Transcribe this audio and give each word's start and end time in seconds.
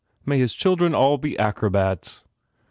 May 0.25 0.39
his 0.39 0.55
children 0.55 0.95
all 0.95 1.19
be 1.19 1.37
acrobats! 1.37 2.23